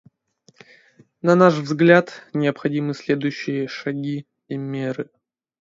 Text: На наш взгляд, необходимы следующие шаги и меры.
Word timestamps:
На 1.21 1.35
наш 1.35 1.59
взгляд, 1.59 2.23
необходимы 2.33 2.95
следующие 2.95 3.67
шаги 3.67 4.25
и 4.47 4.57
меры. 4.57 5.11